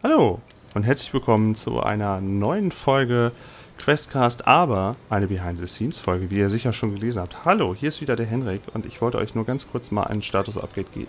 [0.00, 0.40] Hallo
[0.76, 3.32] und herzlich willkommen zu einer neuen Folge
[3.78, 7.44] Questcast, aber eine Behind-the-Scenes-Folge, wie ihr sicher schon gelesen habt.
[7.44, 10.22] Hallo, hier ist wieder der Henrik und ich wollte euch nur ganz kurz mal ein
[10.22, 11.08] Status-Update geben.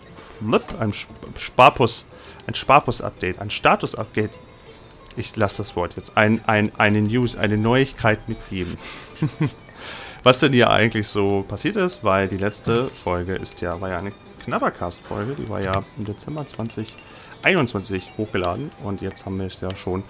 [0.79, 0.91] Ein
[1.37, 2.07] Sparpus,
[2.47, 4.31] ein Sparpus-Update, ein Status-Update.
[5.17, 6.17] Ich lasse das Wort jetzt.
[6.17, 8.75] Ein, ein, eine News, eine Neuigkeit mitgeben.
[10.23, 13.97] Was denn hier eigentlich so passiert ist, weil die letzte Folge ist ja, war ja
[13.97, 14.13] eine
[14.45, 16.95] Knabbercast-Folge, die war ja im Dezember 20
[17.41, 20.03] 2021 hochgeladen und jetzt haben wir es ja schon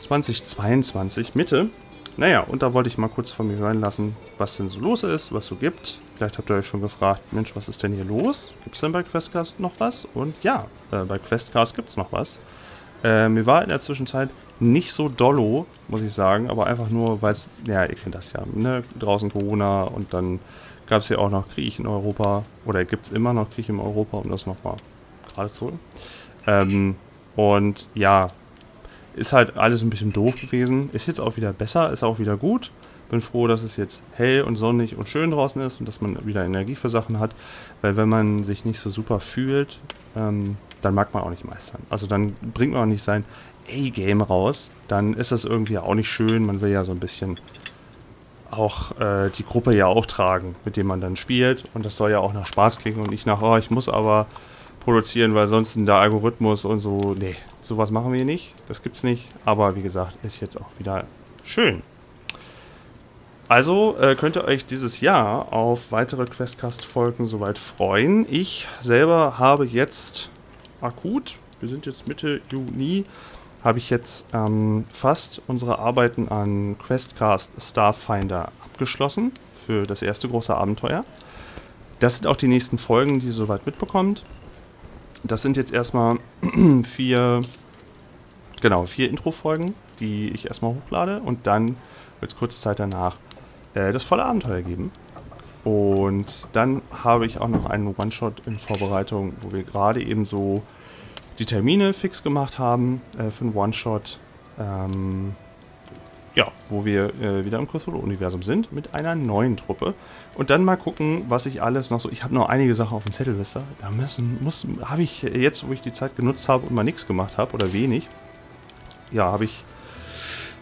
[0.00, 1.70] 2022 Mitte.
[2.16, 5.04] Naja, und da wollte ich mal kurz von mir hören lassen, was denn so los
[5.04, 6.00] ist, was so gibt.
[6.16, 8.52] Vielleicht habt ihr euch schon gefragt, Mensch, was ist denn hier los?
[8.64, 10.04] Gibt es denn bei Questcast noch was?
[10.14, 12.40] Und ja, äh, bei Questcast gibt es noch was.
[13.04, 17.22] Äh, mir war in der Zwischenzeit nicht so dollo, muss ich sagen, aber einfach nur,
[17.22, 18.82] weil es, ja, ihr kennt das ja, ne?
[18.98, 20.40] draußen Corona und dann
[20.88, 23.78] gab es ja auch noch Krieg in Europa, oder gibt es immer noch Krieg in
[23.78, 24.74] Europa, um das nochmal
[25.32, 25.78] gerade zu holen.
[26.48, 26.96] Ähm,
[27.36, 28.26] und ja,
[29.14, 30.90] ist halt alles ein bisschen doof gewesen.
[30.92, 32.72] Ist jetzt auch wieder besser, ist auch wieder gut.
[33.10, 36.26] Bin froh, dass es jetzt hell und sonnig und schön draußen ist und dass man
[36.26, 37.30] wieder Energie für Sachen hat.
[37.80, 39.78] Weil wenn man sich nicht so super fühlt,
[40.16, 41.82] ähm, dann mag man auch nicht meistern.
[41.90, 43.24] Also dann bringt man auch nicht sein
[43.68, 44.70] A-Game raus.
[44.88, 46.44] Dann ist das irgendwie auch nicht schön.
[46.44, 47.38] Man will ja so ein bisschen
[48.50, 51.64] auch äh, die Gruppe ja auch tragen, mit dem man dann spielt.
[51.74, 54.26] Und das soll ja auch nach Spaß klingen und nicht nach, oh, ich muss aber
[54.80, 58.54] produzieren, weil sonst der Algorithmus und so, nee, sowas machen wir nicht.
[58.68, 59.26] Das gibt's nicht.
[59.44, 61.04] Aber wie gesagt, ist jetzt auch wieder
[61.44, 61.82] schön.
[63.48, 68.26] Also äh, könnt ihr euch dieses Jahr auf weitere Questcast-Folgen soweit freuen.
[68.30, 70.30] Ich selber habe jetzt
[70.82, 73.04] akut, wir sind jetzt Mitte Juni,
[73.64, 79.32] habe ich jetzt ähm, fast unsere Arbeiten an Questcast Starfinder abgeschlossen
[79.66, 81.04] für das erste große Abenteuer.
[82.00, 84.24] Das sind auch die nächsten Folgen, die ihr soweit mitbekommt.
[85.24, 86.18] Das sind jetzt erstmal
[86.84, 87.42] vier,
[88.60, 91.76] genau, vier Intro-Folgen, die ich erstmal hochlade und dann
[92.20, 93.16] wird es kurze Zeit danach
[93.74, 94.90] äh, das volle Abenteuer geben.
[95.64, 100.62] Und dann habe ich auch noch einen One-Shot in Vorbereitung, wo wir gerade eben so
[101.38, 104.18] die Termine fix gemacht haben äh, für einen One-Shot.
[104.58, 105.34] Ähm,
[106.38, 109.94] ja, wo wir äh, wieder im Cthulhu-Universum sind mit einer neuen Truppe.
[110.36, 112.08] Und dann mal gucken, was ich alles noch so.
[112.10, 113.64] Ich habe noch einige Sachen auf dem Zettel, wisst ihr?
[113.80, 117.08] Da müssen, muss, habe ich jetzt, wo ich die Zeit genutzt habe und mal nichts
[117.08, 118.08] gemacht habe oder wenig,
[119.10, 119.64] ja, habe ich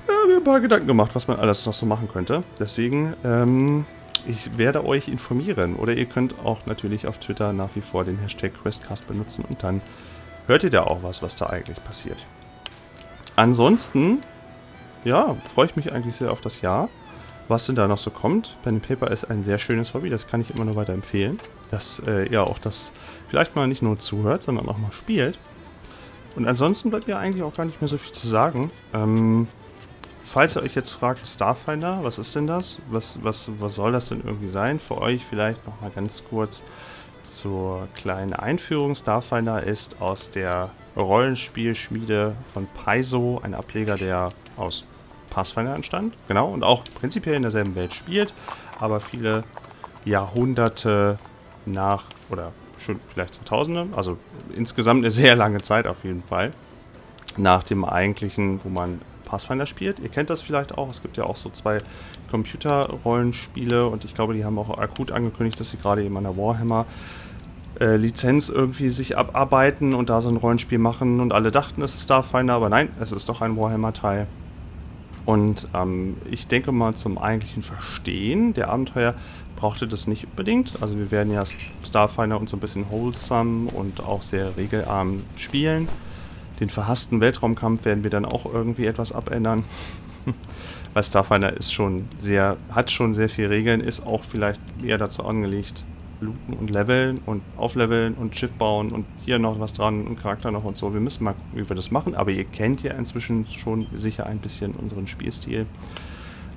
[0.09, 2.43] äh, mir ein paar Gedanken gemacht, was man alles noch so machen könnte.
[2.59, 3.85] Deswegen, ähm,
[4.27, 5.77] ich werde euch informieren.
[5.77, 9.63] Oder ihr könnt auch natürlich auf Twitter nach wie vor den Hashtag Questcast benutzen und
[9.63, 9.83] dann
[10.47, 12.25] hört ihr da auch was, was da eigentlich passiert.
[13.35, 14.21] Ansonsten
[15.07, 16.89] ja, freue ich mich eigentlich sehr auf das Jahr.
[17.49, 18.57] Was denn da noch so kommt.
[18.63, 21.39] Pen Paper ist ein sehr schönes Hobby, das kann ich immer nur weiter empfehlen.
[21.71, 22.93] Dass äh, ihr auch das
[23.29, 25.39] vielleicht mal nicht nur zuhört, sondern auch mal spielt.
[26.35, 28.73] Und ansonsten bleibt mir eigentlich auch gar nicht mehr so viel zu sagen.
[28.93, 29.47] Ähm,
[30.25, 32.79] falls ihr euch jetzt fragt, Starfinder, was ist denn das?
[32.89, 34.81] Was, was, was soll das denn irgendwie sein?
[34.81, 36.65] Für euch vielleicht nochmal ganz kurz
[37.23, 38.97] zur kleinen Einführung.
[38.97, 44.85] Starfinder ist aus der Rollenspielschmiede von Paizo, ein Ableger, der aus
[45.37, 46.15] Pathfinder entstand.
[46.29, 48.33] Genau, und auch prinzipiell in derselben Welt spielt,
[48.81, 49.45] aber viele
[50.07, 51.19] Jahrhunderte
[51.67, 54.17] nach, oder schon vielleicht Jahrtausende, also
[54.55, 56.53] insgesamt eine sehr lange Zeit auf jeden Fall,
[57.37, 59.99] nach dem eigentlichen, wo man Pathfinder spielt.
[59.99, 61.79] Ihr kennt das vielleicht auch, es gibt ja auch so zwei
[62.31, 66.39] Computerrollenspiele und ich glaube, die haben auch akut angekündigt, dass sie gerade eben an der
[66.39, 66.87] Warhammer
[67.79, 71.95] äh, Lizenz irgendwie sich abarbeiten und da so ein Rollenspiel machen und alle dachten, es
[71.95, 74.27] ist Starfinder, aber nein, es ist doch ein Warhammer-Teil.
[75.27, 79.15] Und ähm, ich denke mal, zum eigentlichen Verstehen der Abenteuer
[79.57, 80.81] brauchte das nicht unbedingt.
[80.81, 81.43] Also wir werden ja
[81.85, 85.89] Starfinder uns so ein bisschen wholesome und auch sehr regelarm spielen.
[86.61, 89.65] Den verhassten Weltraumkampf werden wir dann auch irgendwie etwas abändern.
[90.95, 95.25] Weil Starfinder ist schon sehr, hat schon sehr viele Regeln, ist auch vielleicht eher dazu
[95.25, 95.85] angelegt,
[96.21, 100.51] looten und leveln und aufleveln und Schiff bauen und hier noch was dran und Charakter
[100.51, 100.93] noch und so.
[100.93, 104.27] Wir müssen mal gucken, wie wir das machen, aber ihr kennt ja inzwischen schon sicher
[104.27, 105.67] ein bisschen unseren Spielstil.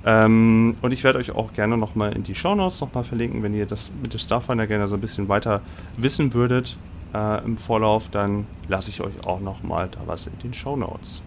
[0.04, 3.66] Ähm, und ich werde euch auch gerne nochmal in die Shownotes nochmal verlinken, wenn ihr
[3.66, 5.60] das mit dem Starfinder gerne so ein bisschen weiter
[5.96, 6.78] wissen würdet
[7.14, 11.22] äh, im Vorlauf, dann lasse ich euch auch nochmal da was in den Shownotes.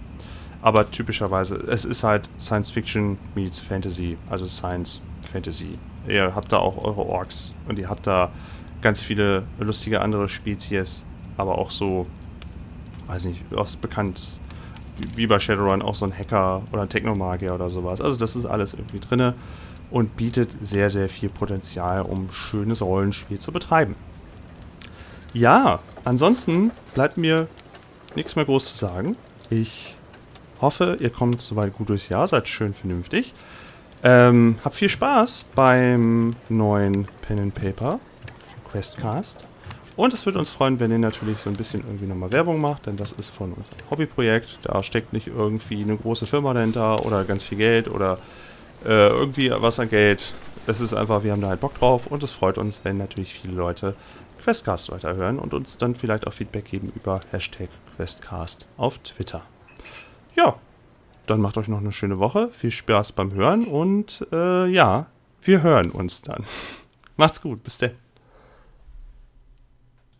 [0.61, 5.01] Aber typischerweise, es ist halt Science Fiction meets Fantasy, also Science
[5.33, 5.77] Fantasy
[6.07, 8.31] ihr habt da auch eure Orks und ihr habt da
[8.81, 11.05] ganz viele lustige andere Spezies,
[11.37, 12.07] aber auch so,
[13.07, 14.39] weiß nicht, was bekannt,
[15.15, 18.01] wie bei Shadowrun auch so ein Hacker oder ein Technomagier oder sowas.
[18.01, 19.33] Also das ist alles irgendwie drinne
[19.89, 23.95] und bietet sehr, sehr viel Potenzial, um schönes Rollenspiel zu betreiben.
[25.33, 27.47] Ja, ansonsten bleibt mir
[28.15, 29.15] nichts mehr groß zu sagen.
[29.49, 29.95] Ich
[30.61, 33.33] hoffe, ihr kommt soweit gut durchs Jahr, seid schön vernünftig.
[34.03, 37.99] Ähm, habt viel Spaß beim neuen Pen and Paper
[38.69, 39.45] Questcast.
[39.95, 42.87] Und es würde uns freuen, wenn ihr natürlich so ein bisschen irgendwie nochmal Werbung macht,
[42.87, 44.57] denn das ist von uns ein Hobbyprojekt.
[44.63, 48.17] Da steckt nicht irgendwie eine große Firma dahinter oder ganz viel Geld oder
[48.83, 50.33] äh, irgendwie was an Geld.
[50.65, 53.33] Es ist einfach, wir haben da halt Bock drauf und es freut uns, wenn natürlich
[53.33, 53.95] viele Leute
[54.41, 59.43] Questcast weiterhören und uns dann vielleicht auch Feedback geben über Hashtag Questcast auf Twitter.
[60.35, 60.55] Ja,
[61.27, 62.49] dann macht euch noch eine schöne Woche.
[62.49, 65.07] Viel Spaß beim Hören und äh, ja,
[65.41, 66.43] wir hören uns dann.
[67.17, 67.91] Macht's gut, bis dann.